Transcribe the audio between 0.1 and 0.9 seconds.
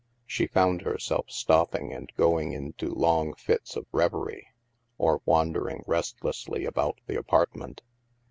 She found